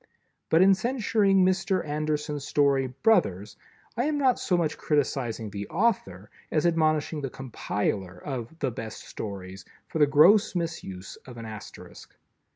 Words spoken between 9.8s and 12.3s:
for the gross misuse of an Asterisk.